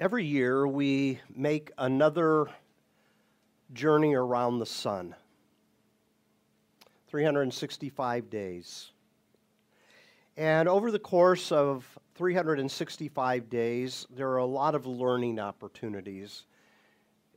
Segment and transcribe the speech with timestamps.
[0.00, 2.46] Every year we make another
[3.74, 5.14] journey around the sun
[7.08, 8.92] 365 days.
[10.38, 16.46] And over the course of 365 days, there are a lot of learning opportunities.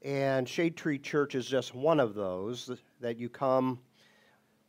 [0.01, 2.71] And Shade Tree Church is just one of those
[3.01, 3.81] that you come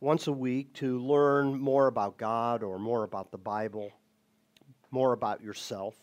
[0.01, 3.89] once a week to learn more about God or more about the Bible,
[4.91, 5.95] more about yourself.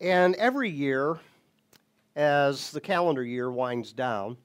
[0.00, 1.18] And every year,
[2.14, 4.36] as the calendar year winds down,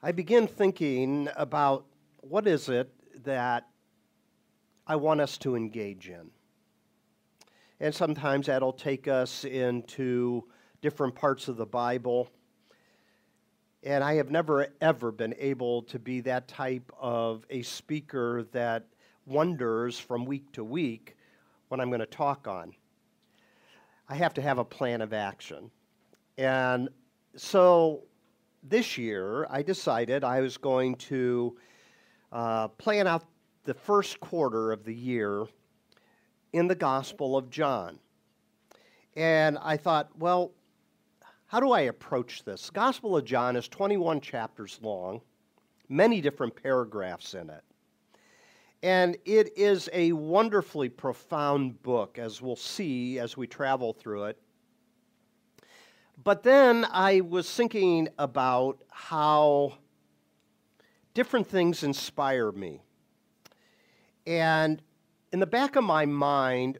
[0.00, 1.84] I begin thinking about
[2.20, 2.92] what is it
[3.24, 3.66] that
[4.86, 6.30] I want us to engage in.
[7.80, 10.44] And sometimes that'll take us into
[10.82, 12.30] different parts of the Bible.
[13.82, 18.84] And I have never, ever been able to be that type of a speaker that
[19.24, 21.15] wonders from week to week
[21.68, 22.72] what I'm going to talk on.
[24.08, 25.70] I have to have a plan of action.
[26.38, 26.88] And
[27.34, 28.04] so
[28.62, 31.56] this year, I decided I was going to
[32.32, 33.24] uh, plan out
[33.64, 35.46] the first quarter of the year
[36.52, 37.98] in the Gospel of John.
[39.16, 40.52] And I thought, well,
[41.46, 42.70] how do I approach this?
[42.70, 45.20] Gospel of John is 21 chapters long,
[45.88, 47.62] many different paragraphs in it.
[48.82, 54.38] And it is a wonderfully profound book, as we'll see as we travel through it.
[56.22, 59.74] But then I was thinking about how
[61.14, 62.82] different things inspire me.
[64.26, 64.82] And
[65.32, 66.78] in the back of my mind,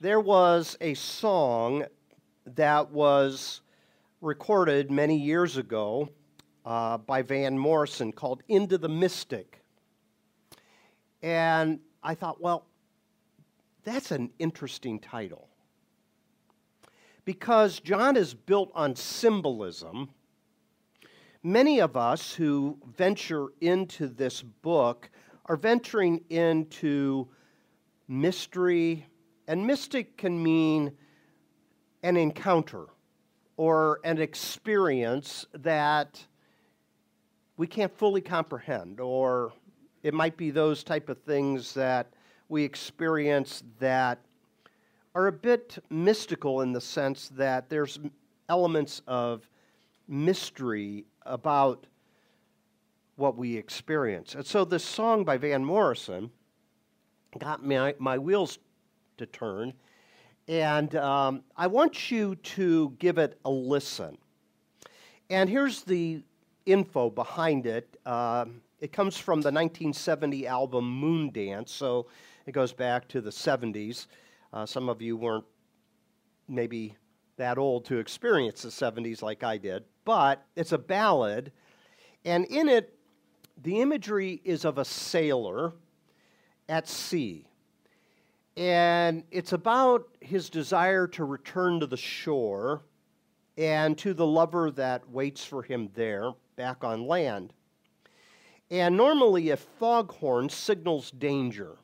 [0.00, 1.84] there was a song
[2.46, 3.60] that was
[4.20, 6.08] recorded many years ago
[6.64, 9.57] uh, by Van Morrison called Into the Mystic.
[11.22, 12.66] And I thought, well,
[13.84, 15.48] that's an interesting title.
[17.24, 20.10] Because John is built on symbolism,
[21.42, 25.10] many of us who venture into this book
[25.46, 27.28] are venturing into
[28.06, 29.06] mystery,
[29.46, 30.92] and mystic can mean
[32.02, 32.86] an encounter
[33.56, 36.24] or an experience that
[37.56, 39.52] we can't fully comprehend or
[40.02, 42.08] it might be those type of things that
[42.48, 44.18] we experience that
[45.14, 47.98] are a bit mystical in the sense that there's
[48.48, 49.48] elements of
[50.06, 51.86] mystery about
[53.16, 54.34] what we experience.
[54.34, 56.30] And so this song by Van Morrison
[57.38, 58.58] got my, my wheels
[59.18, 59.74] to turn.
[60.46, 64.16] And um, I want you to give it a listen.
[65.28, 66.22] And here's the
[66.64, 67.98] info behind it.
[68.06, 72.06] Um, it comes from the 1970 album Moondance, so
[72.46, 74.06] it goes back to the 70s.
[74.52, 75.44] Uh, some of you weren't
[76.48, 76.94] maybe
[77.36, 81.52] that old to experience the 70s like I did, but it's a ballad,
[82.24, 82.94] and in it,
[83.62, 85.72] the imagery is of a sailor
[86.68, 87.46] at sea.
[88.56, 92.82] And it's about his desire to return to the shore
[93.56, 97.52] and to the lover that waits for him there back on land.
[98.70, 101.78] And normally, a foghorn signals danger.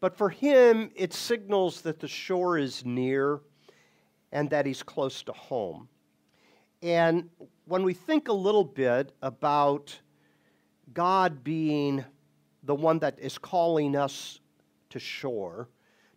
[0.00, 3.40] But for him, it signals that the shore is near
[4.30, 5.88] and that he's close to home.
[6.82, 7.28] And
[7.64, 9.98] when we think a little bit about
[10.94, 12.04] God being
[12.62, 14.40] the one that is calling us
[14.90, 15.68] to shore,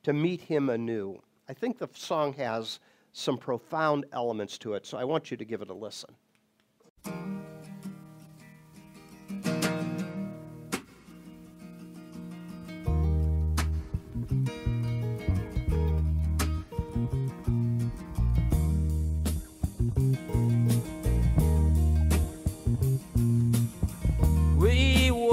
[0.03, 2.80] to meet him anew, I think the song has
[3.14, 4.86] some profound elements to it.
[4.86, 6.16] So I want you to give it a listen.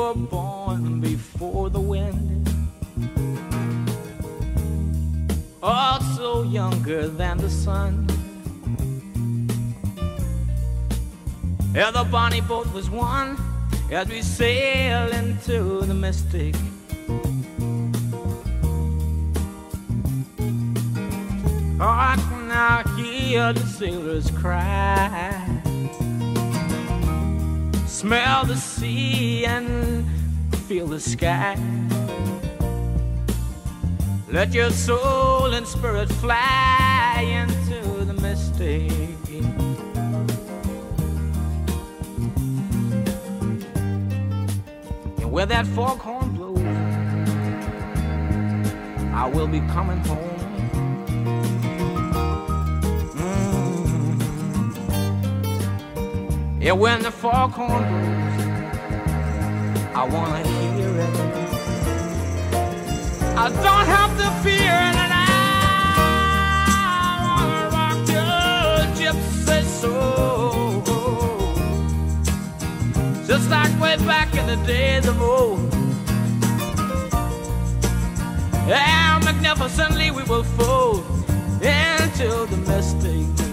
[0.08, 2.48] Were born before the wind.
[5.62, 8.06] Also younger than the sun.
[11.74, 13.36] Yeah, the bonnie boat was one
[13.90, 16.54] as we sail into the mystic.
[21.80, 25.27] I can now hear the sailors cry
[27.98, 30.06] smell the sea and
[30.68, 31.58] feel the sky.
[34.30, 38.92] Let your soul and spirit fly into the mystic.
[45.18, 46.60] And where that foghorn blows,
[49.12, 50.37] I will be coming home.
[56.60, 58.98] Yeah, when the foghorn blows,
[59.94, 61.16] I wanna hear it.
[63.36, 65.26] I don't have to fear and I
[67.22, 68.34] wanna rock your
[68.98, 70.82] gypsy soul,
[73.24, 75.72] just like way back in the days of old.
[78.68, 81.04] And magnificently we will fold
[81.62, 83.47] into the mystic.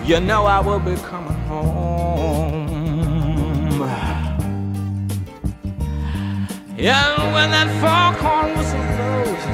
[0.04, 2.68] you know I will be coming home.
[6.76, 9.44] Yeah, when that foghorn whistle blows,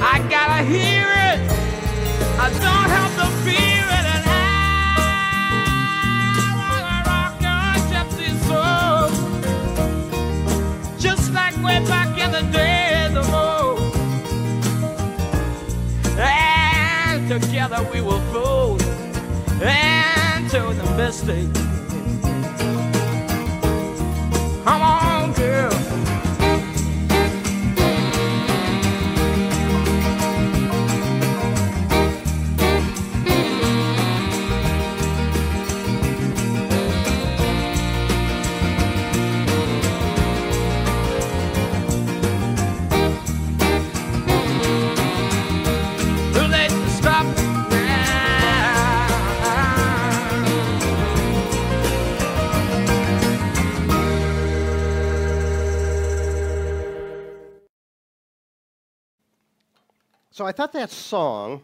[0.00, 1.40] I gotta hear it.
[2.38, 4.38] I don't have to fear it, and I
[6.60, 9.08] wanna rock your gypsy soul,
[10.98, 12.83] just like way back in the days
[17.40, 18.80] together we will fold
[19.60, 21.48] into the mystic.
[60.44, 61.62] So I thought that song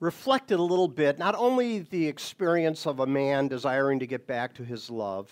[0.00, 4.54] reflected a little bit not only the experience of a man desiring to get back
[4.54, 5.30] to his love,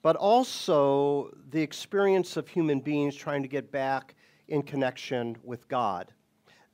[0.00, 4.14] but also the experience of human beings trying to get back
[4.46, 6.12] in connection with God.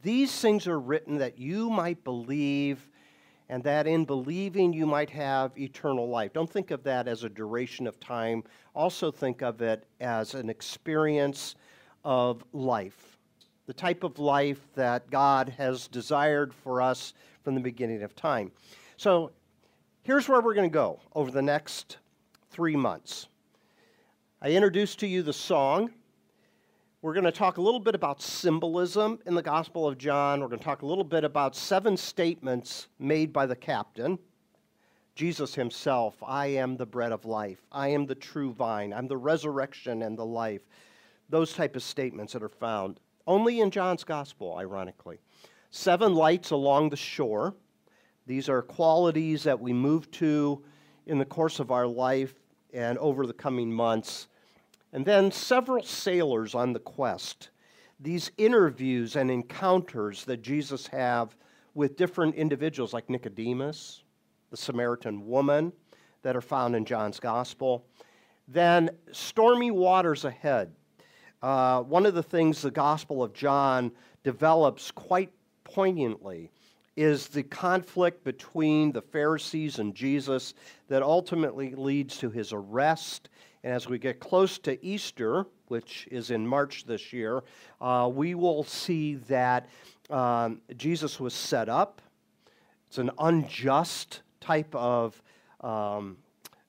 [0.03, 2.91] These things are written that you might believe
[3.49, 6.35] and that in believing you might have eternal life.
[6.35, 8.45] Don't think of that as a duration of time.
[8.75, 11.55] Also, think of it as an experience
[12.05, 13.16] of life,
[13.67, 18.53] the type of life that God has desired for us from the beginning of time.
[18.97, 19.33] So,
[20.03, 21.99] here's where we're going to go over the next
[22.51, 23.29] three months.
[24.41, 25.91] I introduced to you the song.
[27.03, 30.41] We're going to talk a little bit about symbolism in the Gospel of John.
[30.41, 34.19] We're going to talk a little bit about seven statements made by the captain.
[35.15, 37.61] Jesus himself, I am the bread of life.
[37.73, 38.93] I am the true vine.
[38.93, 40.63] I'm the resurrection and the life.
[41.29, 45.19] Those type of statements that are found only in John's Gospel, ironically.
[45.71, 47.55] Seven lights along the shore.
[48.27, 50.63] These are qualities that we move to
[51.07, 52.35] in the course of our life
[52.73, 54.29] and over the coming months.
[54.93, 57.51] And then several sailors on the quest.
[58.01, 61.37] These interviews and encounters that Jesus have
[61.75, 64.03] with different individuals like Nicodemus,
[64.51, 65.73] the Samaritan woman
[66.23, 67.87] that are found in John's gospel.
[68.49, 70.73] Then stormy waters ahead.
[71.47, 73.93] Uh, one of the things the Gospel of John
[74.25, 75.31] develops quite
[75.63, 76.51] poignantly
[76.97, 80.55] is the conflict between the Pharisees and Jesus
[80.89, 83.29] that ultimately leads to his arrest.
[83.63, 87.45] And as we get close to Easter, which is in March this year,
[87.81, 89.69] uh, we will see that
[90.11, 92.03] um, Jesus was set up.
[92.89, 95.23] It's an unjust type of
[95.61, 96.17] um,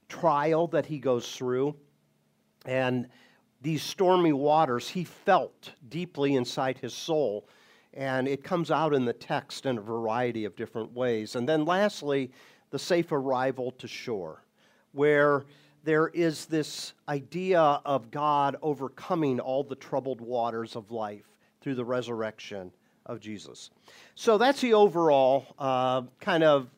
[0.08, 1.76] trial that he goes through.
[2.64, 3.08] And
[3.68, 7.46] these stormy waters, he felt deeply inside his soul.
[7.94, 11.36] And it comes out in the text in a variety of different ways.
[11.36, 12.32] And then lastly,
[12.70, 14.42] the safe arrival to shore,
[14.94, 15.44] where
[15.84, 21.28] there is this idea of God overcoming all the troubled waters of life
[21.60, 22.72] through the resurrection
[23.06, 23.70] of Jesus.
[24.16, 26.70] So that's the overall uh, kind of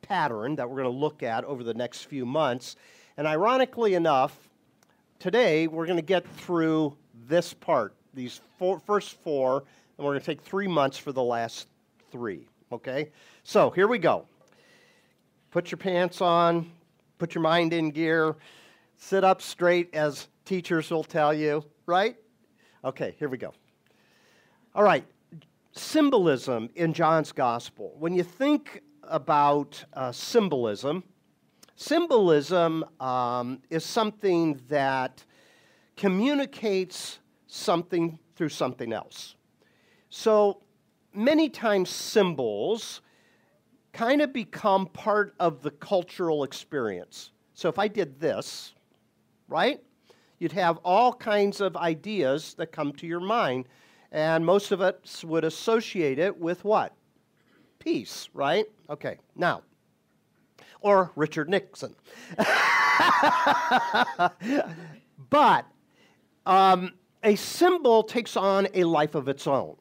[0.00, 2.76] pattern that we're going to look at over the next few months.
[3.18, 4.47] And ironically enough,
[5.18, 6.96] today we're going to get through
[7.26, 9.64] this part, these four, first four,
[9.96, 11.68] and we're going to take three months for the last
[12.10, 12.46] three.
[12.72, 13.10] Okay?
[13.42, 14.26] So here we go.
[15.50, 16.70] Put your pants on,
[17.18, 18.36] put your mind in gear.
[18.96, 22.16] Sit up straight, as teachers will tell you, right?
[22.84, 23.54] Okay, here we go.
[24.74, 25.04] All right,
[25.72, 27.94] symbolism in John's gospel.
[27.98, 31.04] When you think about uh, symbolism,
[31.78, 35.24] symbolism um, is something that
[35.96, 39.36] communicates something through something else.
[40.10, 40.60] So
[41.14, 43.00] many times, symbols
[43.92, 47.30] kind of become part of the cultural experience.
[47.54, 48.74] So if I did this,
[49.46, 49.80] right,
[50.40, 53.68] you'd have all kinds of ideas that come to your mind,
[54.10, 56.92] and most of us would associate it with what?
[57.78, 58.66] Peace, right?
[58.90, 59.62] Okay, now,
[60.80, 61.94] or Richard Nixon.
[65.30, 65.66] but
[66.46, 66.92] um,
[67.22, 69.76] a symbol takes on a life of its own.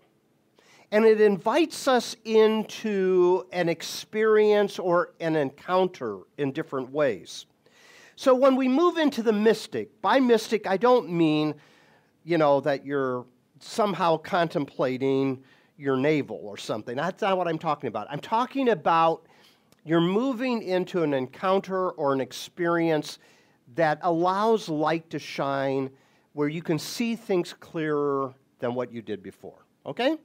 [0.92, 7.46] And it invites us into an experience or an encounter in different ways.
[8.16, 11.56] So when we move into the mystic, by mystic, I don't mean,
[12.24, 13.26] you know, that you're
[13.60, 15.44] somehow contemplating
[15.78, 16.96] your navel or something.
[16.96, 18.08] That's not what I'm talking about.
[18.10, 19.27] I'm talking about
[19.88, 23.20] you're moving into an encounter or an experience
[23.76, 25.90] that allows light to shine
[26.34, 29.66] where you can see things clearer than what you did before.
[29.86, 30.18] Okay?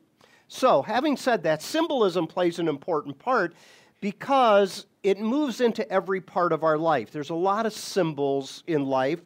[0.48, 3.54] So, having said that, symbolism plays an important part
[4.00, 7.12] because it moves into every part of our life.
[7.12, 9.20] There's a lot of symbols in life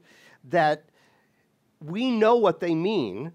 [0.51, 0.85] that
[1.81, 3.33] we know what they mean.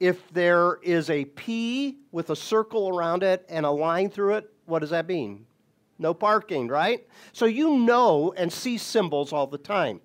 [0.00, 4.50] If there is a P with a circle around it and a line through it,
[4.64, 5.44] what does that mean?
[5.98, 7.06] No parking, right?
[7.32, 10.00] So you know and see symbols all the time.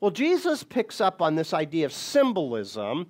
[0.00, 3.08] Well, Jesus picks up on this idea of symbolism,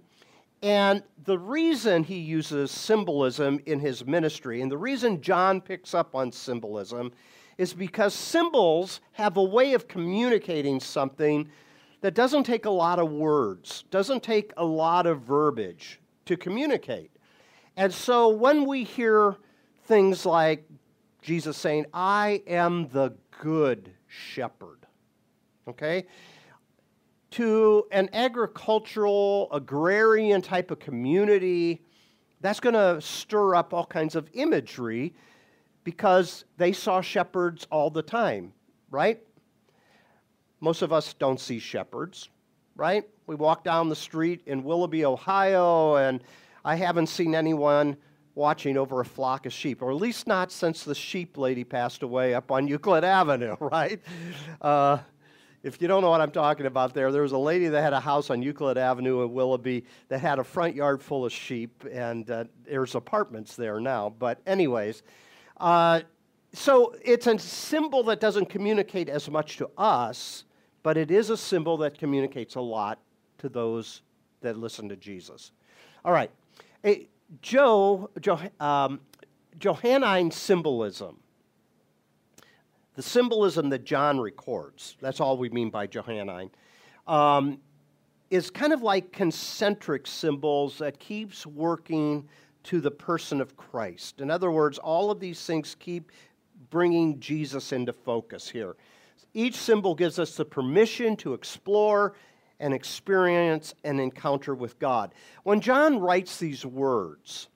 [0.63, 6.15] and the reason he uses symbolism in his ministry, and the reason John picks up
[6.15, 7.13] on symbolism,
[7.59, 11.49] is because symbols have a way of communicating something
[12.01, 17.11] that doesn't take a lot of words, doesn't take a lot of verbiage to communicate.
[17.77, 19.37] And so when we hear
[19.85, 20.65] things like
[21.23, 24.87] Jesus saying, I am the good shepherd,
[25.69, 26.07] okay?
[27.33, 31.83] To an agricultural, agrarian type of community,
[32.41, 35.15] that's going to stir up all kinds of imagery
[35.85, 38.53] because they saw shepherds all the time,
[38.91, 39.21] right?
[40.61, 42.29] Most of us don't see shepherds,
[42.77, 43.05] right?
[43.27, 46.23] We walk down the street in Willoughby, Ohio, and
[46.65, 47.97] I haven't seen anyone
[48.35, 52.03] watching over a flock of sheep, or at least not since the sheep lady passed
[52.03, 54.01] away up on Euclid Avenue, right?
[54.61, 54.99] Uh,
[55.63, 57.93] if you don't know what I'm talking about there, there was a lady that had
[57.93, 61.85] a house on Euclid Avenue in Willoughby that had a front yard full of sheep,
[61.93, 64.15] and uh, there's apartments there now.
[64.19, 65.03] But, anyways,
[65.59, 66.01] uh,
[66.55, 70.45] so it's a symbol that doesn't communicate as much to us,
[70.83, 72.99] but it is a symbol that communicates a lot
[73.39, 74.01] to those
[74.41, 75.53] that listen to Jesus.
[76.05, 76.31] All right.
[77.43, 79.01] Joe, jo, um,
[79.59, 81.19] Johannine symbolism,
[82.95, 86.51] the symbolism that John records, that's all we mean by Johannine,
[87.07, 87.59] um,
[88.31, 92.29] is kind of like concentric symbols that keeps working
[92.65, 94.21] to the person of Christ.
[94.21, 96.13] In other words, all of these things keep
[96.71, 98.77] bringing Jesus into focus here.
[99.35, 102.15] Each symbol gives us the permission to explore
[102.61, 105.13] and experience an encounter with God.
[105.43, 107.49] When John writes these words,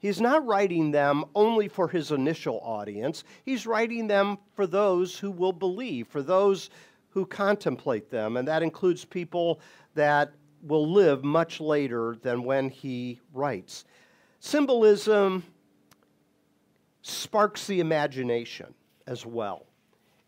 [0.00, 5.30] he's not writing them only for his initial audience, he's writing them for those who
[5.30, 6.68] will believe, for those
[7.10, 9.60] who contemplate them, and that includes people
[9.94, 13.84] that will live much later than when he writes.
[14.40, 15.42] Symbolism
[17.02, 18.74] sparks the imagination
[19.06, 19.66] as well.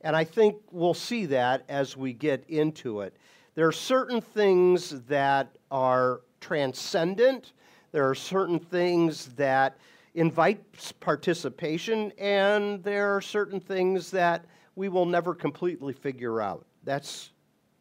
[0.00, 3.16] And I think we'll see that as we get into it.
[3.54, 7.52] There are certain things that are transcendent,
[7.92, 9.76] there are certain things that
[10.14, 10.60] invite
[11.00, 16.64] participation, and there are certain things that we will never completely figure out.
[16.84, 17.32] That's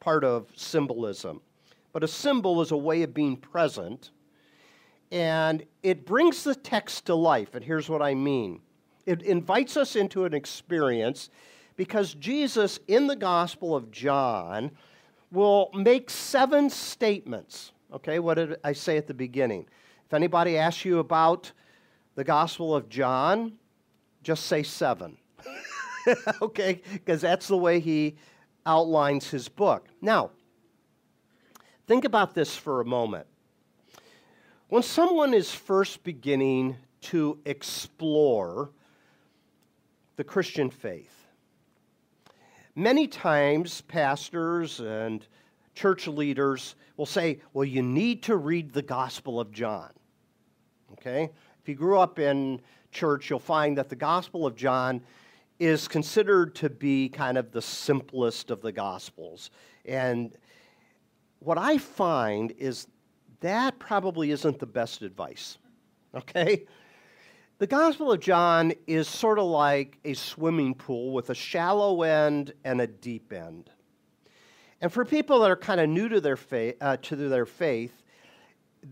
[0.02, 1.40] part of symbolism.
[1.94, 4.12] But a symbol is a way of being present,
[5.10, 7.56] and it brings the text to life.
[7.56, 8.60] And here's what I mean
[9.06, 11.30] it invites us into an experience
[11.78, 14.72] because Jesus, in the Gospel of John,
[15.32, 17.72] will make seven statements.
[17.94, 19.66] Okay, what did I say at the beginning?
[20.06, 21.52] If anybody asks you about
[22.16, 23.54] the Gospel of John,
[24.24, 25.18] just say seven.
[26.42, 28.16] okay, because that's the way he
[28.66, 29.88] outlines his book.
[30.02, 30.32] Now,
[31.88, 33.28] think about this for a moment.
[34.68, 38.72] When someone is first beginning to explore
[40.16, 41.21] the Christian faith,
[42.76, 45.26] Many times, pastors and
[45.76, 49.92] church leaders will say, well, you need to read the Gospel of John.
[50.94, 51.30] Okay?
[51.62, 52.62] If you grew up in
[52.92, 55.02] church, you'll find that the Gospel of John
[55.60, 59.52] is considered to be kind of the simplest of the Gospels.
[59.86, 60.36] And
[61.40, 62.88] what I find is
[63.42, 65.58] that probably isn't the best advice.
[66.16, 66.66] Okay?
[67.62, 72.54] The Gospel of John is sort of like a swimming pool with a shallow end
[72.64, 73.70] and a deep end.
[74.82, 77.94] And for people that are kind of new to their, faith, uh, to their faith,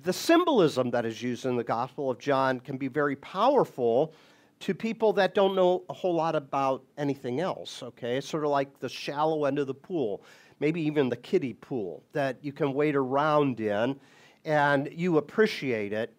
[0.04, 4.14] the symbolism that is used in the Gospel of John can be very powerful
[4.60, 8.18] to people that don't know a whole lot about anything else, okay?
[8.18, 10.22] It's sort of like the shallow end of the pool,
[10.60, 14.00] maybe even the kiddie pool that you can wade around in
[14.46, 16.14] and you appreciate it.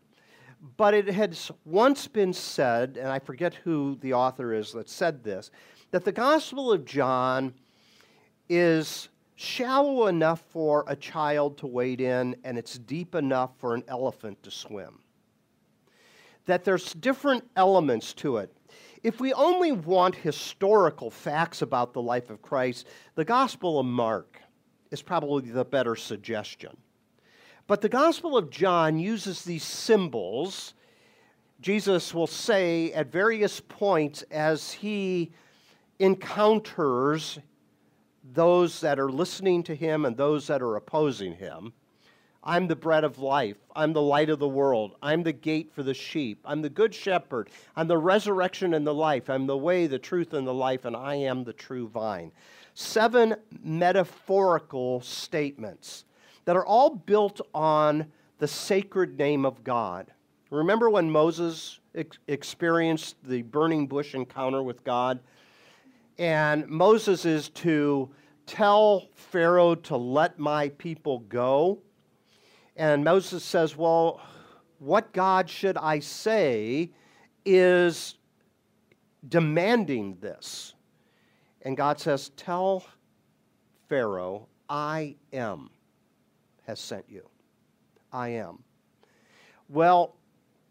[0.77, 5.25] But it has once been said, and I forget who the author is that said
[5.25, 5.51] this,
[5.91, 7.55] that the Gospel of John
[8.49, 13.85] is shallow enough for a child to wade in, and it's deep enough for an
[13.89, 14.99] elephant to swim.
[16.45, 18.55] That there's different elements to it.
[19.03, 24.43] If we only want historical facts about the life of Christ, the Gospel of Mark
[24.91, 26.77] is probably the better suggestion.
[27.71, 30.75] But the Gospel of John uses these symbols.
[31.61, 35.31] Jesus will say at various points as he
[36.01, 37.39] encounters
[38.25, 41.73] those that are listening to him and those that are opposing him.
[42.43, 43.59] I'm the bread of life.
[43.77, 44.97] I'm the light of the world.
[45.01, 46.41] I'm the gate for the sheep.
[46.45, 47.51] I'm the good shepherd.
[47.77, 49.31] I'm the resurrection and the life.
[49.31, 52.33] I'm the way, the truth, and the life, and I am the true vine.
[52.75, 56.05] Seven metaphorical statements
[56.51, 58.07] that are all built on
[58.39, 60.11] the sacred name of God.
[60.51, 65.21] Remember when Moses ex- experienced the burning bush encounter with God?
[66.19, 68.11] And Moses is to
[68.47, 71.79] tell Pharaoh to let my people go.
[72.75, 74.21] And Moses says, Well,
[74.81, 76.91] what God should I say
[77.45, 78.17] is
[79.29, 80.75] demanding this?
[81.63, 82.85] And God says, Tell
[83.89, 85.71] Pharaoh, I am
[86.71, 87.29] has sent you.
[88.13, 88.63] I am.
[89.69, 90.15] Well,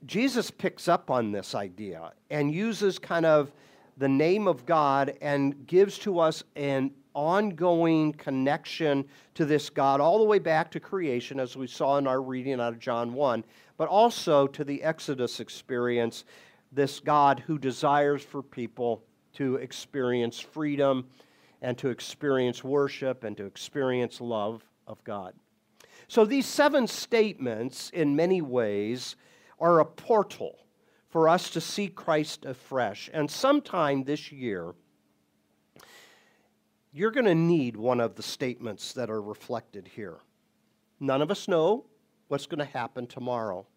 [0.05, 3.51] Jesus picks up on this idea and uses kind of
[3.97, 10.19] the name of God and gives to us an ongoing connection to this God all
[10.19, 13.43] the way back to creation, as we saw in our reading out of John 1,
[13.75, 16.23] but also to the Exodus experience,
[16.71, 21.09] this God who desires for people to experience freedom
[21.61, 25.33] and to experience worship and to experience love of God.
[26.09, 29.15] So these seven statements, in many ways,
[29.59, 30.57] are a portal
[31.07, 33.11] for us to see Christ afresh.
[33.13, 34.73] And sometime this year,
[36.91, 40.17] you're going to need one of the statements that are reflected here.
[40.99, 41.85] None of us know
[42.27, 43.67] what's going to happen tomorrow.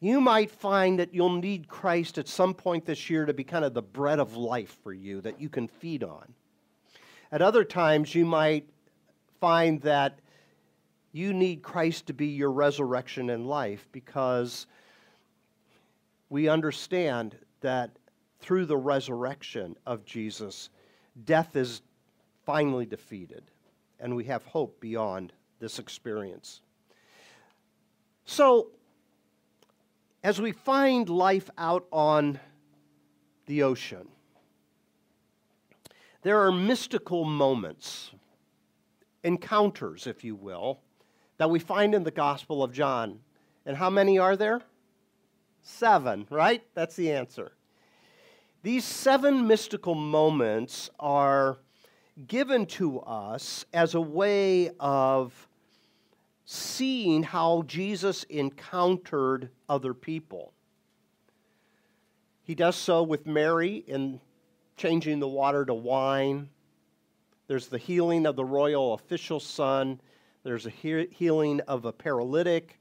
[0.00, 3.66] You might find that you'll need Christ at some point this year to be kind
[3.66, 6.32] of the bread of life for you that you can feed on.
[7.30, 8.66] At other times, you might
[9.40, 10.20] find that
[11.14, 14.66] you need Christ to be your resurrection and life because
[16.28, 17.92] we understand that
[18.40, 20.70] through the resurrection of Jesus,
[21.24, 21.82] death is
[22.44, 23.44] finally defeated,
[24.00, 26.62] and we have hope beyond this experience.
[28.24, 28.72] So,
[30.24, 32.40] as we find life out on
[33.46, 34.08] the ocean,
[36.22, 38.10] there are mystical moments,
[39.22, 40.80] encounters, if you will,
[41.38, 43.20] that we find in the Gospel of John.
[43.66, 44.60] And how many are there?
[45.62, 46.62] Seven, right?
[46.74, 47.52] That's the answer.
[48.62, 51.58] These seven mystical moments are
[52.26, 55.48] given to us as a way of
[56.44, 60.52] seeing how Jesus encountered other people.
[62.42, 64.20] He does so with Mary in
[64.76, 66.50] changing the water to wine.
[67.46, 70.00] There's the healing of the royal official's son.
[70.44, 72.78] There's a he- healing of a paralytic.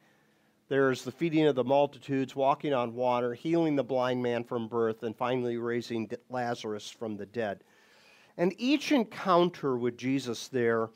[0.67, 5.03] There's the feeding of the multitudes, walking on water, healing the blind man from birth,
[5.03, 7.63] and finally raising Lazarus from the dead.
[8.37, 10.89] And each encounter with Jesus there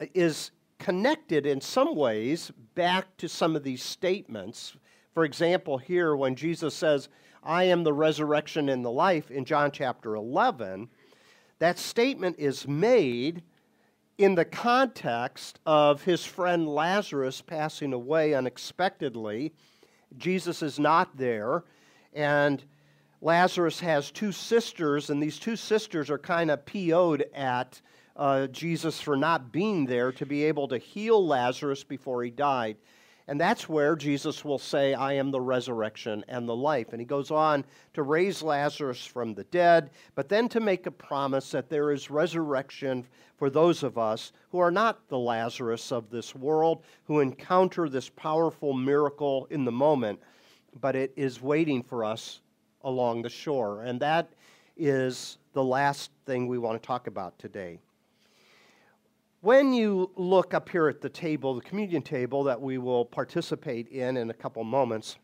[0.00, 4.76] uh, is connected in some ways back to some of these statements.
[5.14, 7.08] For example, here when Jesus says,
[7.42, 10.88] I am the resurrection and the life in John chapter 11,
[11.60, 13.42] that statement is made
[14.18, 19.54] in the context of his friend Lazarus passing away unexpectedly.
[20.16, 21.62] Jesus is not there,
[22.12, 22.64] and
[23.20, 27.80] Lazarus has two sisters, and these two sisters are kind of PO'd at
[28.16, 32.76] uh, Jesus for not being there to be able to heal Lazarus before he died.
[33.28, 36.88] And that's where Jesus will say, I am the resurrection and the life.
[36.92, 37.62] And he goes on
[37.92, 42.10] to raise Lazarus from the dead, but then to make a promise that there is
[42.10, 47.90] resurrection for those of us who are not the Lazarus of this world, who encounter
[47.90, 50.18] this powerful miracle in the moment,
[50.80, 52.40] but it is waiting for us
[52.82, 53.82] along the shore.
[53.82, 54.32] And that
[54.78, 57.78] is the last thing we want to talk about today.
[59.40, 63.86] When you look up here at the table, the communion table that we will participate
[63.86, 65.16] in in a couple moments,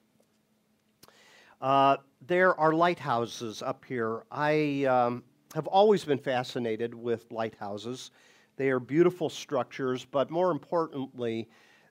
[1.61, 4.23] uh, there are lighthouses up here.
[4.31, 5.25] I um,
[5.57, 8.13] have always been fascinated with lighthouses.
[8.57, 11.49] They are beautiful structures, but more importantly,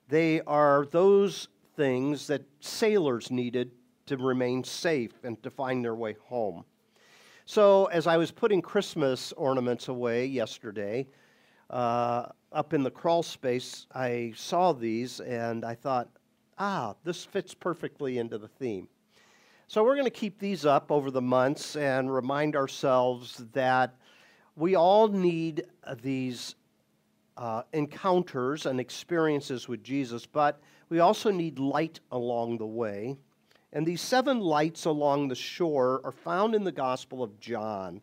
[0.08, 3.70] they are those things that sailors needed
[4.06, 6.64] to remain safe and to find their way home.
[7.44, 11.06] So, as I was putting Christmas ornaments away yesterday,
[11.70, 16.08] uh, up in the crawl space, I saw these and I thought,
[16.58, 18.88] ah, this fits perfectly into the theme.
[19.66, 23.94] So we're going to keep these up over the months and remind ourselves that
[24.56, 25.64] we all need
[26.02, 26.54] these
[27.36, 33.16] uh, encounters and experiences with Jesus, but we also need light along the way.
[33.72, 38.00] And these seven lights along the shore are found in the Gospel of John.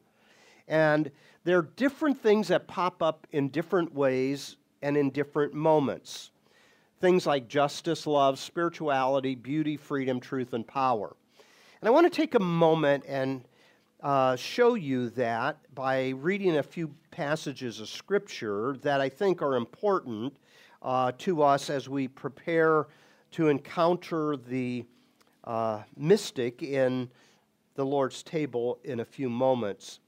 [0.67, 1.12] And
[1.43, 6.32] there are different things that pop up in different ways and in different moments.
[7.00, 11.15] Things like justice, love, spirituality, beauty, freedom, truth, and power.
[11.82, 13.43] And I want to take a moment and
[14.04, 19.56] uh, show you that by reading a few passages of Scripture that I think are
[19.56, 20.36] important
[20.82, 22.88] uh, to us as we prepare
[23.32, 24.86] to encounter the
[25.43, 27.10] uh, mystic in
[27.76, 30.00] the Lord's table in a few moments.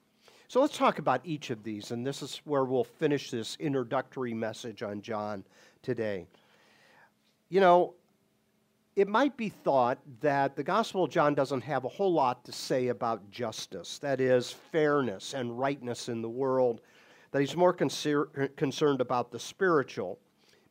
[0.53, 4.35] So let's talk about each of these, and this is where we'll finish this introductory
[4.35, 5.43] message on John
[5.81, 6.27] today.
[7.49, 7.95] You know,
[8.95, 12.51] it might be thought that the Gospel of John doesn't have a whole lot to
[12.51, 16.81] say about justice, that is, fairness and rightness in the world,
[17.31, 20.19] that he's more concer- concerned about the spiritual.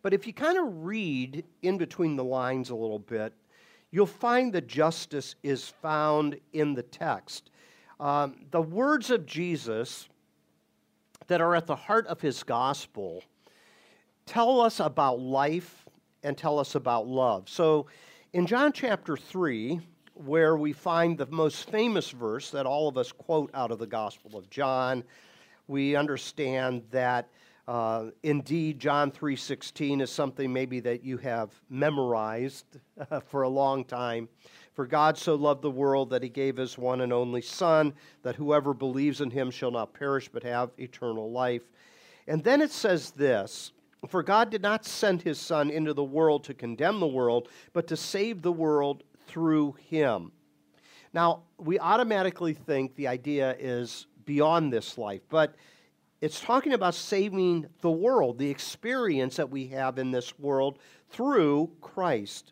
[0.00, 3.32] But if you kind of read in between the lines a little bit,
[3.90, 7.50] you'll find that justice is found in the text.
[8.02, 10.08] Um, the words of Jesus
[11.28, 13.22] that are at the heart of his gospel
[14.26, 15.84] tell us about life
[16.24, 17.48] and tell us about love.
[17.48, 17.86] So
[18.32, 19.80] in John chapter 3,
[20.14, 23.86] where we find the most famous verse that all of us quote out of the
[23.86, 25.04] Gospel of John,
[25.68, 27.28] we understand that
[27.68, 32.66] uh, indeed John 3:16 is something maybe that you have memorized
[33.26, 34.28] for a long time.
[34.74, 38.36] For God so loved the world that he gave his one and only Son, that
[38.36, 41.62] whoever believes in him shall not perish but have eternal life.
[42.26, 43.72] And then it says this
[44.08, 47.86] For God did not send his Son into the world to condemn the world, but
[47.88, 50.32] to save the world through him.
[51.12, 55.54] Now, we automatically think the idea is beyond this life, but
[56.22, 60.78] it's talking about saving the world, the experience that we have in this world
[61.10, 62.51] through Christ.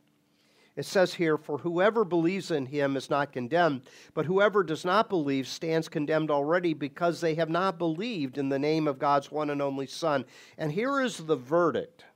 [0.80, 3.82] It says here, For whoever believes in him is not condemned,
[4.14, 8.58] but whoever does not believe stands condemned already because they have not believed in the
[8.58, 10.24] name of God's one and only Son.
[10.56, 12.06] And here is the verdict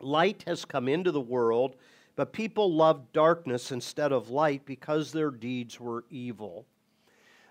[0.00, 1.76] Light has come into the world,
[2.14, 6.66] but people loved darkness instead of light because their deeds were evil.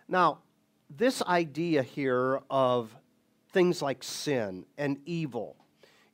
[0.08, 0.38] Now,
[0.88, 2.96] this idea here of
[3.54, 5.59] things like sin and evil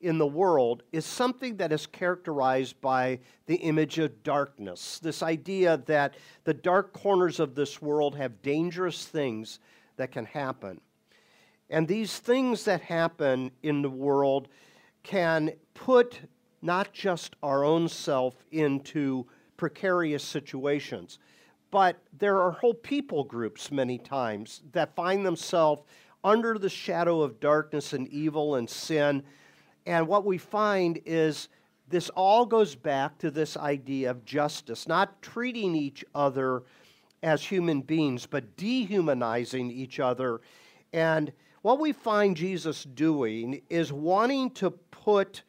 [0.06, 5.00] in the world is something that is characterized by the image of darkness.
[5.00, 6.14] This idea that
[6.44, 9.60] the dark corners of this world have dangerous things
[9.98, 10.80] that can happen.
[11.72, 14.48] And these things that happen in the world
[15.02, 16.20] can put
[16.62, 19.26] not just our own self into
[19.58, 21.18] precarious situations,
[21.72, 25.82] but there are whole people groups many times that find themselves
[26.24, 29.24] under the shadow of darkness and evil and sin
[29.86, 31.50] and what we find is
[31.88, 36.64] this all goes back to this idea of justice, not treating each other
[37.22, 40.42] as human beings, but dehumanizing each other.
[40.94, 45.44] And what we find Jesus doing is wanting to put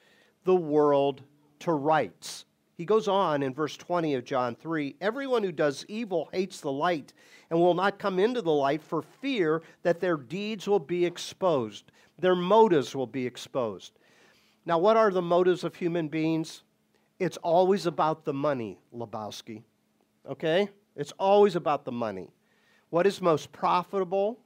[0.45, 1.23] the world
[1.61, 2.45] to rights.
[2.77, 6.73] He goes on in verse 20 of John 3 Everyone who does evil hates the
[6.73, 7.15] light
[7.49, 11.91] and will not come into the light for fear that their deeds will be exposed,
[12.19, 13.93] their motives will be exposed.
[14.67, 16.65] Now, what are the motives of human beings?
[17.21, 19.63] It's always about the money, Lebowski.
[20.29, 20.69] Okay?
[20.97, 22.31] It's always about the money.
[22.91, 24.41] What is most profitable?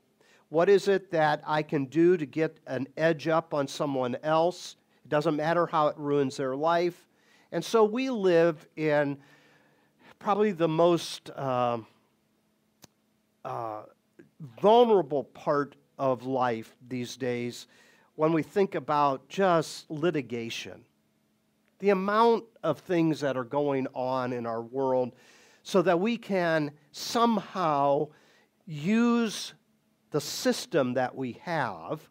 [0.51, 4.77] What is it that I can do to get an edge up on someone else?
[5.05, 7.09] It doesn't matter how it ruins their life.
[7.51, 9.17] And so we live in
[10.19, 11.79] probably the most uh,
[13.45, 13.83] uh,
[14.61, 17.67] vulnerable part of life these days
[18.21, 20.85] when we think about just litigation.
[21.79, 25.15] The amount of things that are going on in our world
[25.63, 28.09] so that we can somehow
[28.67, 29.55] use
[30.11, 32.11] the system that we have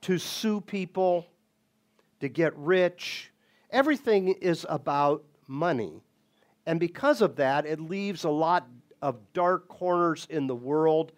[0.00, 1.28] to sue people,
[2.18, 3.30] to get rich.
[3.70, 6.02] Everything is about money.
[6.66, 8.66] And because of that, it leaves a lot
[9.00, 11.12] of dark corners in the world.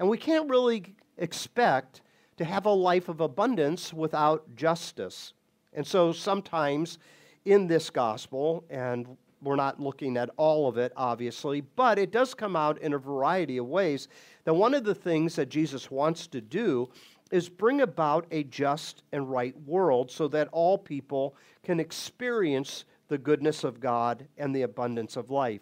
[0.00, 2.00] And we can't really expect
[2.38, 5.32] to have a life of abundance without justice.
[5.72, 6.98] And so sometimes
[7.44, 12.34] in this gospel, and we're not looking at all of it, obviously, but it does
[12.34, 14.08] come out in a variety of ways.
[14.44, 16.88] That one of the things that Jesus wants to do
[17.30, 23.18] is bring about a just and right world so that all people can experience the
[23.18, 25.60] goodness of God and the abundance of life.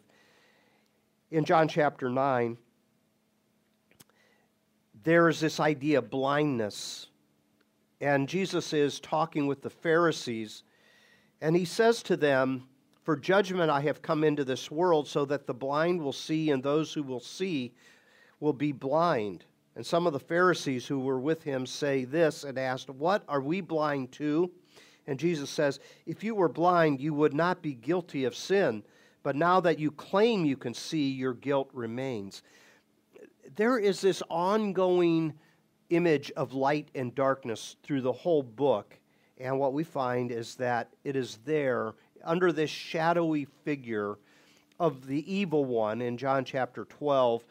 [1.30, 2.56] In John chapter 9,
[5.06, 7.06] there is this idea of blindness.
[8.00, 10.64] And Jesus is talking with the Pharisees,
[11.40, 12.66] and he says to them,
[13.04, 16.60] For judgment I have come into this world, so that the blind will see, and
[16.60, 17.72] those who will see
[18.40, 19.44] will be blind.
[19.76, 23.22] And some of the Pharisees who were with him say this and asked, What?
[23.28, 24.50] Are we blind to?
[25.06, 28.82] And Jesus says, If you were blind, you would not be guilty of sin.
[29.22, 32.42] But now that you claim you can see, your guilt remains
[33.54, 35.34] there is this ongoing
[35.90, 38.98] image of light and darkness through the whole book.
[39.38, 44.16] And what we find is that it is there under this shadowy figure
[44.80, 47.44] of the evil one in John chapter 12.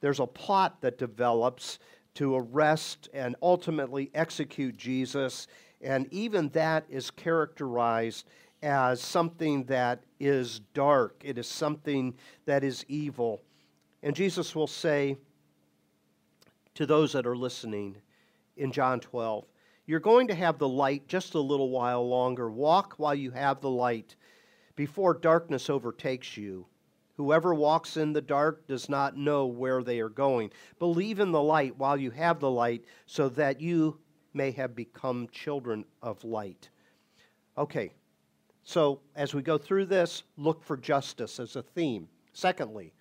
[0.00, 1.78] There's a plot that develops
[2.14, 5.46] to arrest and ultimately execute Jesus.
[5.80, 8.26] And even that is characterized
[8.62, 12.14] as something that is dark, it is something
[12.46, 13.40] that is evil.
[14.04, 15.16] And Jesus will say,
[16.74, 17.96] to those that are listening
[18.56, 19.44] in John 12.
[19.86, 22.50] You're going to have the light just a little while longer.
[22.50, 24.16] Walk while you have the light
[24.76, 26.66] before darkness overtakes you.
[27.16, 30.50] Whoever walks in the dark does not know where they are going.
[30.78, 33.98] Believe in the light while you have the light, so that you
[34.32, 36.70] may have become children of light.
[37.58, 37.92] Okay,
[38.64, 42.08] so as we go through this, look for justice as a theme.
[42.32, 42.94] Secondly,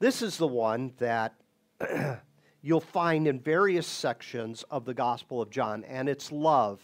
[0.00, 1.34] this is the one that
[2.62, 6.80] you'll find in various sections of the Gospel of John, and it's love.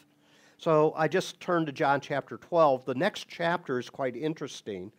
[0.59, 2.85] So I just turned to John chapter 12.
[2.85, 4.93] The next chapter is quite interesting.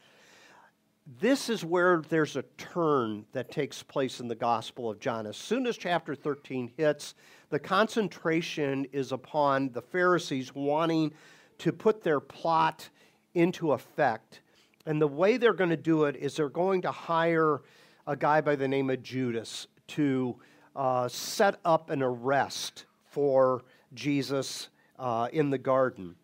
[1.19, 5.27] This is where there's a turn that takes place in the Gospel of John.
[5.27, 7.15] As soon as chapter 13 hits,
[7.49, 11.13] the concentration is upon the Pharisees wanting
[11.59, 12.89] to put their plot
[13.33, 14.41] into effect.
[14.85, 17.61] And the way they're going to do it is they're going to hire
[18.05, 20.37] a guy by the name of Judas to
[20.75, 26.15] uh, set up an arrest for Jesus uh, in the garden.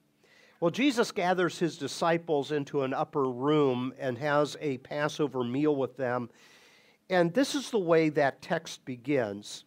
[0.59, 5.95] Well, Jesus gathers his disciples into an upper room and has a Passover meal with
[5.95, 6.29] them.
[7.09, 9.63] And this is the way that text begins.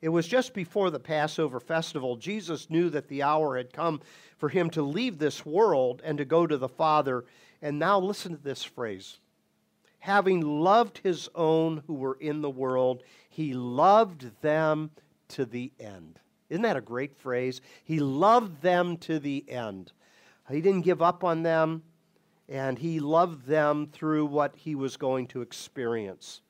[0.00, 2.16] It was just before the Passover festival.
[2.16, 4.00] Jesus knew that the hour had come
[4.38, 7.24] for him to leave this world and to go to the Father.
[7.60, 9.18] And now listen to this phrase
[9.98, 14.90] having loved his own who were in the world, he loved them
[15.28, 16.20] to the end.
[16.48, 17.60] Isn't that a great phrase?
[17.84, 19.92] He loved them to the end.
[20.48, 21.82] He didn't give up on them,
[22.48, 26.40] and he loved them through what he was going to experience.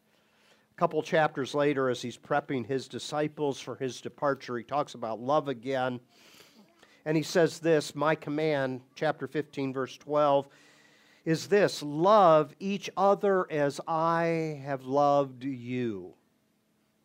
[0.77, 5.21] A couple chapters later, as he's prepping his disciples for his departure, he talks about
[5.21, 6.01] love again.
[7.07, 10.47] And he says this My command, chapter 15, verse 12
[11.27, 16.15] is this love each other as I have loved you.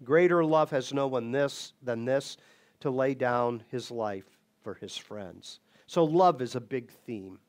[0.03, 2.37] Greater love has no one this than this
[2.79, 5.59] to lay down his life for his friends.
[5.87, 7.39] So love is a big theme.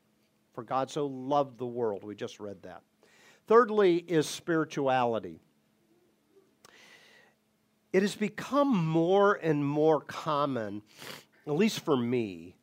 [0.53, 2.03] For God so loved the world.
[2.03, 2.81] We just read that.
[3.47, 5.39] Thirdly is spirituality.
[7.91, 10.81] It has become more and more common,
[11.45, 12.55] at least for me,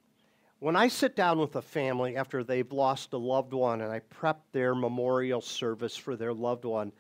[0.61, 4.01] when I sit down with a family after they've lost a loved one and I
[4.01, 6.93] prep their memorial service for their loved one,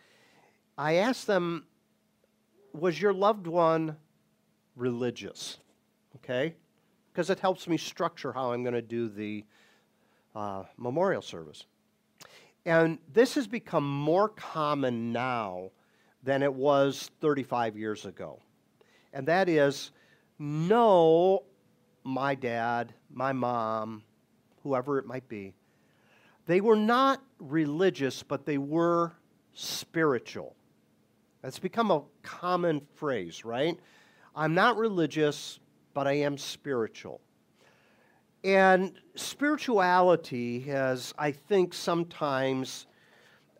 [0.76, 1.66] I ask them,
[2.72, 3.96] Was your loved one
[4.76, 5.58] religious?
[6.16, 6.54] Okay?
[7.12, 9.44] Because it helps me structure how I'm going to do the
[10.34, 11.66] uh, memorial service.
[12.64, 15.70] And this has become more common now
[16.22, 18.40] than it was 35 years ago.
[19.12, 19.90] and that is
[20.38, 21.42] no,
[22.04, 24.02] my dad, my mom,
[24.62, 25.54] whoever it might be,
[26.46, 29.12] they were not religious, but they were
[29.54, 30.56] spiritual.
[31.42, 33.78] That's become a common phrase, right?
[34.34, 35.60] I'm not religious,
[35.94, 37.20] but I am spiritual.
[38.42, 42.86] And spirituality has, I think, sometimes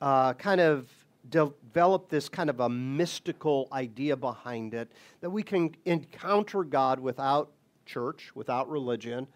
[0.01, 0.89] uh, kind of
[1.29, 7.51] developed this kind of a mystical idea behind it that we can encounter God without
[7.87, 9.27] church, without religion,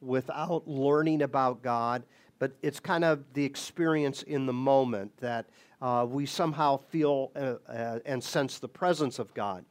[0.00, 2.02] without learning about God,
[2.38, 5.46] but it's kind of the experience in the moment that
[5.82, 9.64] uh, we somehow feel uh, uh, and sense the presence of God.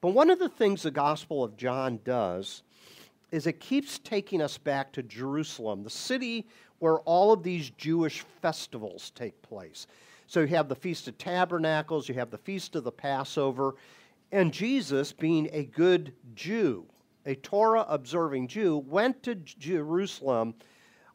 [0.00, 2.62] But one of the things the Gospel of John does
[3.30, 6.46] is it keeps taking us back to Jerusalem, the city
[6.78, 9.86] where all of these Jewish festivals take place.
[10.26, 13.74] So you have the Feast of Tabernacles, you have the Feast of the Passover,
[14.32, 16.86] and Jesus, being a good Jew,
[17.26, 20.54] a Torah observing Jew, went to Jerusalem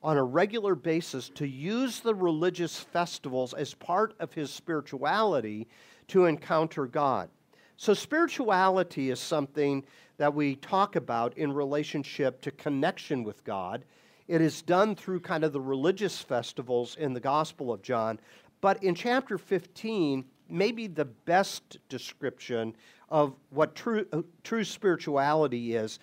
[0.03, 5.67] on a regular basis to use the religious festivals as part of his spirituality
[6.07, 7.29] to encounter God.
[7.77, 9.83] So, spirituality is something
[10.17, 13.83] that we talk about in relationship to connection with God.
[14.27, 18.19] It is done through kind of the religious festivals in the Gospel of John.
[18.61, 22.75] But in chapter 15, maybe the best description
[23.09, 25.99] of what true, uh, true spirituality is,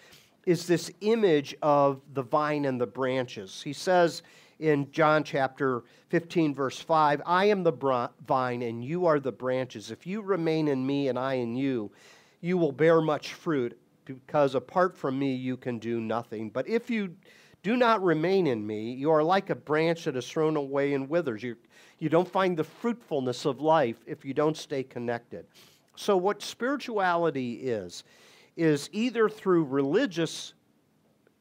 [0.46, 3.62] is this image of the vine and the branches.
[3.62, 4.22] He says
[4.58, 9.90] in John chapter 15, verse 5 I am the vine and you are the branches.
[9.90, 11.90] If you remain in me and I in you,
[12.40, 16.50] you will bear much fruit, because apart from me you can do nothing.
[16.50, 17.14] But if you
[17.62, 21.08] do not remain in me, you are like a branch that is thrown away and
[21.08, 21.42] withers.
[21.42, 21.56] You,
[21.98, 25.46] you don't find the fruitfulness of life if you don't stay connected.
[25.94, 28.02] So, what spirituality is,
[28.56, 30.54] is either through religious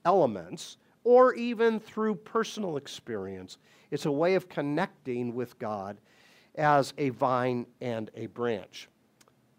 [0.06, 3.58] elements or even through personal experience.
[3.90, 5.98] It's a way of connecting with God
[6.56, 8.88] as a vine and a branch.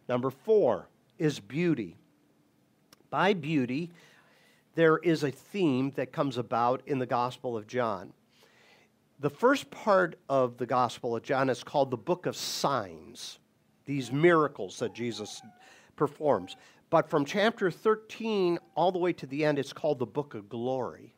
[0.09, 1.97] Number four is beauty.
[3.11, 3.91] By beauty,
[4.75, 8.13] there is a theme that comes about in the Gospel of John.
[9.21, 13.39] The first part of the Gospel of John is called the Book of Signs,
[13.85, 15.43] these miracles that Jesus
[15.97, 16.57] performs.
[16.91, 20.49] But from chapter 13 all the way to the end, it's called the Book of
[20.49, 21.15] Glory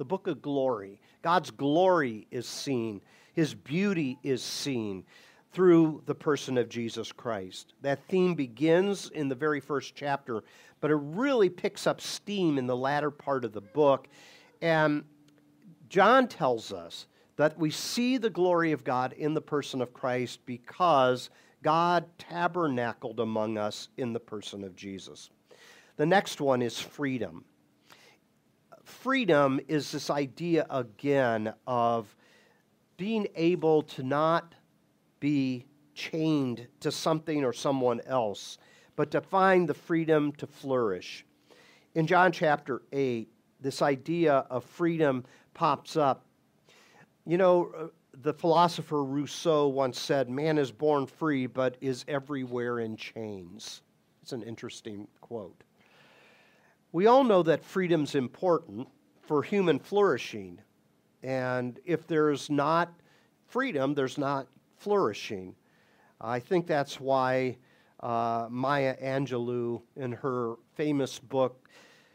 [0.00, 0.98] the book of glory.
[1.20, 3.02] God's glory is seen,
[3.34, 5.04] His beauty is seen
[5.52, 7.74] through the person of Jesus Christ.
[7.82, 10.42] That theme begins in the very first chapter,
[10.80, 14.08] but it really picks up steam in the latter part of the book.
[14.62, 15.04] And
[15.88, 20.40] John tells us that we see the glory of God in the person of Christ
[20.46, 21.30] because
[21.62, 25.30] God tabernacled among us in the person of Jesus.
[25.96, 27.44] The next one is freedom
[28.90, 32.14] freedom is this idea again of
[32.96, 34.54] being able to not
[35.20, 35.64] be
[35.94, 38.58] chained to something or someone else,
[39.00, 41.24] but to find the freedom to flourish.
[41.94, 46.26] In John chapter 8, this idea of freedom pops up.
[47.24, 47.86] You know, uh,
[48.20, 53.80] the philosopher Rousseau once said, Man is born free, but is everywhere in chains.
[54.20, 55.64] It's an interesting quote.
[56.92, 58.86] We all know that freedom's important
[59.22, 60.60] for human flourishing.
[61.22, 62.92] And if there's not
[63.46, 65.54] freedom, there's not flourishing.
[66.20, 67.56] I think that's why
[68.02, 71.68] uh, Maya Angelou, in her famous book,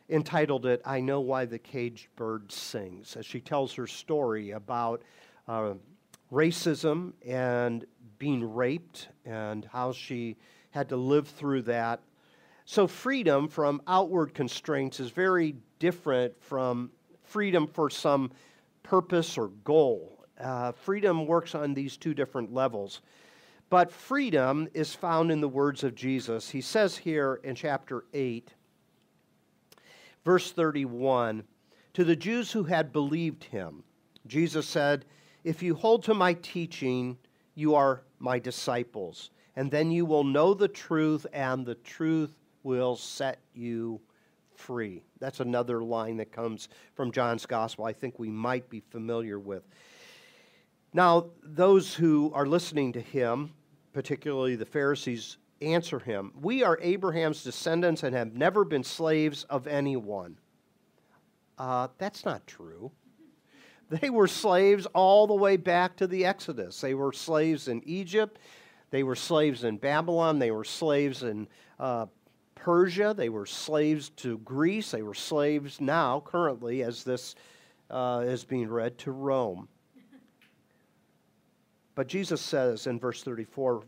[0.09, 5.01] entitled it, I Know Why the Caged Bird Sings, as she tells her story about
[5.47, 5.73] uh,
[6.31, 7.85] racism and
[8.17, 10.37] being raped and how she
[10.71, 12.01] had to live through that
[12.67, 16.89] so, freedom from outward constraints is very different from
[17.21, 18.31] freedom for some
[18.81, 20.25] purpose or goal.
[20.39, 23.01] Uh, freedom works on these two different levels.
[23.75, 26.49] But freedom is found in the words of Jesus.
[26.49, 28.53] He says here in chapter 8,
[30.23, 31.43] verse 31,
[31.91, 33.83] to the Jews who had believed him,
[34.27, 35.03] Jesus said,
[35.43, 37.17] If you hold to my teaching,
[37.53, 42.95] you are my disciples, and then you will know the truth, and the truth will
[42.95, 43.99] set you
[44.55, 45.03] free.
[45.19, 49.67] That's another line that comes from John's gospel I think we might be familiar with.
[50.93, 53.51] Now, those who are listening to him,
[53.95, 59.67] particularly the Pharisees, answer him We are Abraham's descendants and have never been slaves of
[59.67, 60.37] anyone.
[61.57, 62.91] Uh, that's not true.
[63.87, 66.81] They were slaves all the way back to the Exodus.
[66.81, 68.39] They were slaves in Egypt.
[68.89, 70.39] They were slaves in Babylon.
[70.39, 71.47] They were slaves in
[71.79, 72.07] uh,
[72.55, 77.35] Persia, they were slaves to Greece, they were slaves now, currently, as this
[77.91, 79.67] uh, is being read, to Rome.
[81.95, 83.83] But Jesus says in verse 34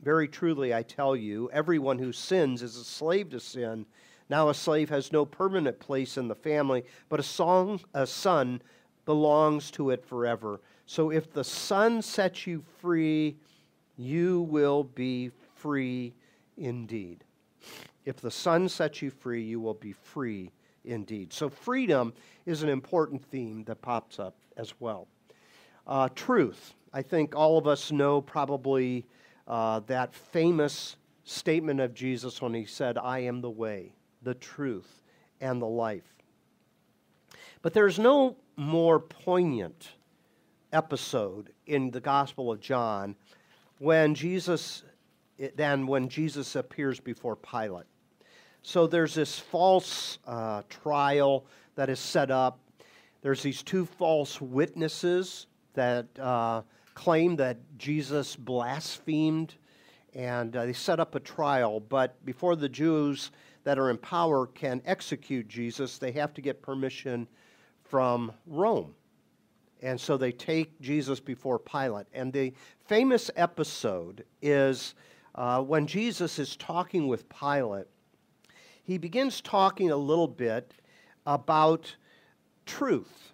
[0.00, 3.86] Very truly I tell you, everyone who sins is a slave to sin.
[4.28, 8.62] Now a slave has no permanent place in the family, but a, song, a son
[9.04, 10.60] belongs to it forever.
[10.86, 13.36] So if the Son sets you free,
[13.96, 16.14] you will be free
[16.56, 17.24] indeed.
[18.04, 20.50] If the Son sets you free, you will be free
[20.84, 21.32] indeed.
[21.32, 22.12] So freedom
[22.46, 25.06] is an important theme that pops up as well.
[25.86, 26.74] Uh, truth.
[26.92, 29.06] I think all of us know probably
[29.46, 35.02] uh, that famous statement of Jesus when he said, I am the way, the truth,
[35.40, 36.14] and the life.
[37.62, 39.90] But there's no more poignant
[40.72, 43.14] episode in the Gospel of John
[43.78, 44.82] when Jesus
[45.56, 47.86] than when Jesus appears before Pilate.
[48.62, 52.60] So there's this false uh, trial that is set up.
[53.22, 56.62] There's these two false witnesses that uh,
[57.00, 59.54] claim that Jesus blasphemed,
[60.12, 61.80] and uh, they set up a trial.
[61.80, 63.30] But before the Jews
[63.64, 67.26] that are in power can execute Jesus, they have to get permission
[67.84, 68.94] from Rome.
[69.80, 72.06] And so they take Jesus before Pilate.
[72.12, 72.52] And the
[72.84, 74.94] famous episode is
[75.34, 77.86] uh, when Jesus is talking with Pilate,
[78.82, 80.74] he begins talking a little bit
[81.24, 81.96] about
[82.66, 83.32] truth.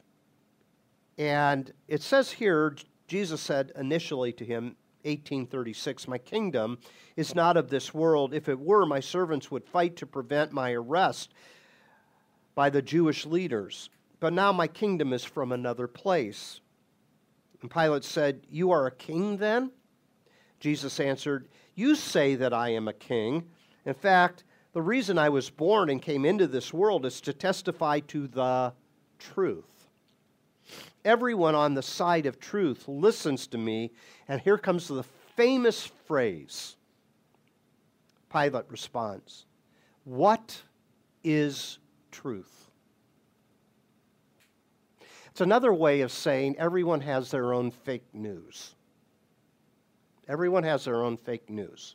[1.19, 2.77] And it says here,
[3.07, 6.79] Jesus said initially to him, 1836, My kingdom
[7.17, 8.35] is not of this world.
[8.35, 11.33] If it were, my servants would fight to prevent my arrest
[12.57, 13.91] by the Jewish leaders.
[14.19, 16.61] But now my kingdom is from another place.
[17.63, 19.71] And Pilate said, You are a king then?
[20.59, 23.45] Jesus answered, You say that I am a king.
[23.85, 24.43] In fact,
[24.73, 28.73] the reason I was born and came into this world is to testify to the
[29.19, 29.76] truth.
[31.07, 33.93] Everyone on the side of truth listens to me,
[34.27, 35.05] and here comes the
[35.37, 36.75] famous phrase.
[38.33, 39.47] Pilate responds,
[40.03, 40.61] What
[41.23, 41.79] is
[42.11, 42.67] truth?
[45.31, 48.75] It's another way of saying everyone has their own fake news.
[50.27, 51.95] Everyone has their own fake news.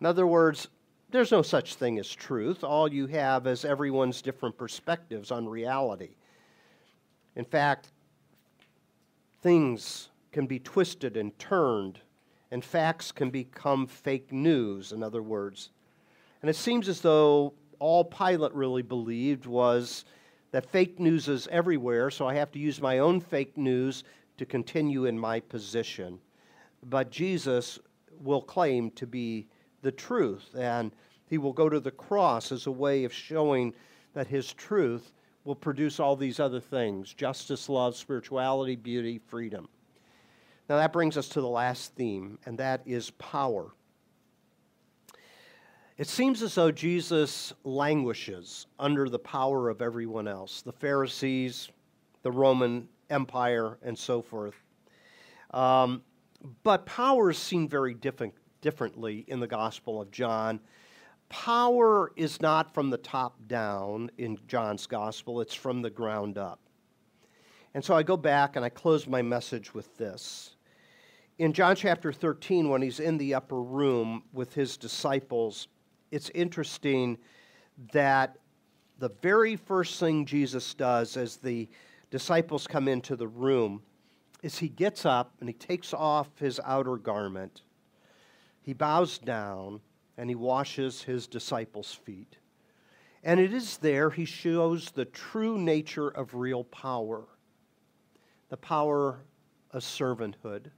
[0.00, 0.66] In other words,
[1.08, 2.64] there's no such thing as truth.
[2.64, 6.16] All you have is everyone's different perspectives on reality.
[7.36, 7.92] In fact,
[9.44, 12.00] things can be twisted and turned,
[12.50, 15.68] and facts can become fake news, in other words.
[16.40, 20.06] And it seems as though all Pilate really believed was
[20.50, 24.02] that fake news is everywhere, so I have to use my own fake news
[24.38, 26.18] to continue in my position.
[26.82, 27.78] But Jesus
[28.20, 29.46] will claim to be
[29.82, 30.90] the truth, and
[31.28, 33.74] he will go to the cross as a way of showing
[34.14, 35.12] that his truth
[35.44, 39.68] will produce all these other things justice, love, spirituality, beauty, freedom.
[40.68, 43.70] Now that brings us to the last theme, and that is power.
[45.96, 51.68] It seems as though Jesus languishes under the power of everyone else the Pharisees,
[52.22, 54.56] the Roman Empire, and so forth.
[55.52, 56.02] Um,
[56.62, 60.58] but power is seen very different, differently in the Gospel of John.
[61.34, 66.60] Power is not from the top down in John's Gospel, it's from the ground up.
[67.74, 70.54] And so I go back and I close my message with this.
[71.38, 75.66] In John chapter 13, when he's in the upper room with his disciples,
[76.12, 77.18] it's interesting
[77.92, 78.36] that
[79.00, 81.68] the very first thing Jesus does as the
[82.12, 83.82] disciples come into the room
[84.44, 87.62] is he gets up and he takes off his outer garment.
[88.62, 89.80] He bows down
[90.16, 92.36] and he washes his disciples' feet.
[93.22, 97.24] And it is there he shows the true nature of real power
[98.50, 99.24] the power
[99.72, 100.70] of servanthood,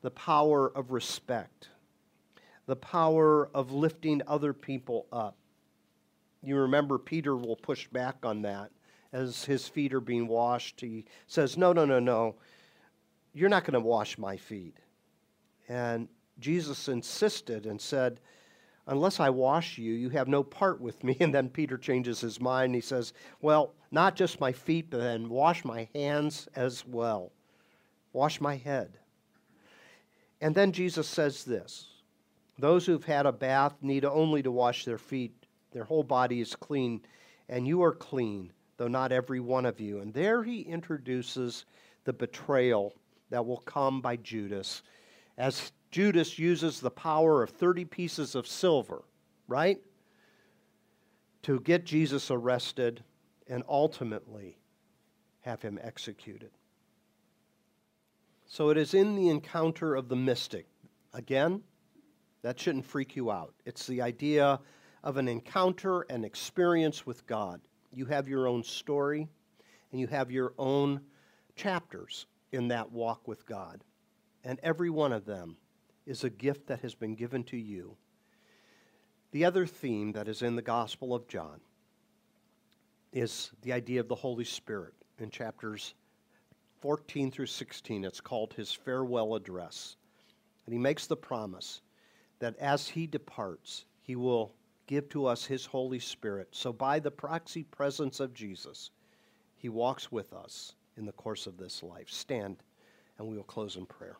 [0.00, 1.68] the power of respect,
[2.66, 5.36] the power of lifting other people up.
[6.42, 8.70] You remember Peter will push back on that
[9.12, 10.80] as his feet are being washed.
[10.80, 12.36] He says, No, no, no, no.
[13.34, 14.78] You're not going to wash my feet.
[15.68, 18.20] And Jesus insisted and said,
[18.88, 21.16] Unless I wash you, you have no part with me.
[21.20, 22.74] And then Peter changes his mind.
[22.74, 27.30] He says, Well, not just my feet, but then wash my hands as well.
[28.12, 28.98] Wash my head.
[30.40, 31.86] And then Jesus says this
[32.58, 35.46] those who've had a bath need only to wash their feet.
[35.72, 37.02] Their whole body is clean,
[37.48, 40.00] and you are clean, though not every one of you.
[40.00, 41.66] And there he introduces
[42.04, 42.94] the betrayal
[43.30, 44.82] that will come by Judas
[45.36, 49.04] as Judas uses the power of 30 pieces of silver,
[49.46, 49.80] right?
[51.42, 53.02] to get Jesus arrested
[53.46, 54.58] and ultimately
[55.40, 56.50] have him executed.
[58.46, 60.66] So it is in the encounter of the mystic.
[61.14, 61.62] Again,
[62.42, 63.54] that shouldn't freak you out.
[63.64, 64.60] It's the idea
[65.02, 67.60] of an encounter and experience with God.
[67.92, 69.28] You have your own story
[69.90, 71.00] and you have your own
[71.56, 73.82] chapters in that walk with God.
[74.44, 75.56] And every one of them
[76.08, 77.96] is a gift that has been given to you.
[79.30, 81.60] The other theme that is in the Gospel of John
[83.12, 85.94] is the idea of the Holy Spirit in chapters
[86.80, 88.04] 14 through 16.
[88.04, 89.96] It's called his farewell address.
[90.64, 91.82] And he makes the promise
[92.38, 94.54] that as he departs, he will
[94.86, 96.48] give to us his Holy Spirit.
[96.52, 98.90] So, by the proxy presence of Jesus,
[99.56, 102.08] he walks with us in the course of this life.
[102.08, 102.62] Stand,
[103.18, 104.16] and we will close in prayer.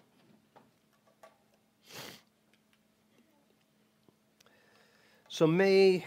[5.39, 6.05] So, may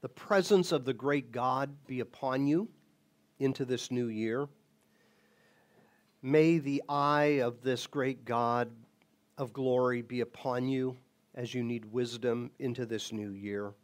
[0.00, 2.66] the presence of the great God be upon you
[3.38, 4.48] into this new year.
[6.22, 8.68] May the eye of this great God
[9.36, 10.96] of glory be upon you
[11.36, 13.74] as you need wisdom into this new year.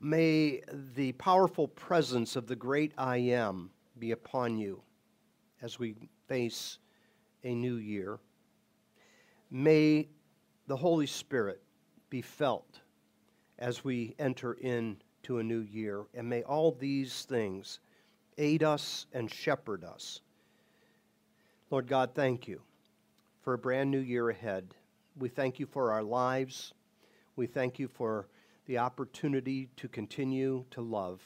[0.00, 0.62] May
[0.94, 4.80] the powerful presence of the great I am be upon you
[5.60, 5.96] as we
[6.28, 6.78] face
[7.44, 8.20] a new year.
[9.50, 10.08] May
[10.66, 11.60] the Holy Spirit
[12.08, 12.80] be felt
[13.60, 16.04] as we enter into a new year.
[16.14, 17.78] And may all these things
[18.38, 20.20] aid us and shepherd us.
[21.70, 22.62] Lord God, thank you
[23.42, 24.74] for a brand new year ahead.
[25.18, 26.72] We thank you for our lives.
[27.36, 28.28] We thank you for
[28.66, 31.20] the opportunity to continue to love.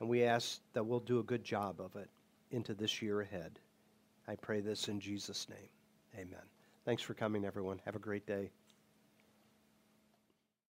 [0.00, 2.10] And we ask that we'll do a good job of it
[2.50, 3.58] into this year ahead.
[4.26, 5.68] I pray this in Jesus' name.
[6.14, 6.42] Amen.
[6.84, 7.80] Thanks for coming, everyone.
[7.84, 8.50] Have a great day.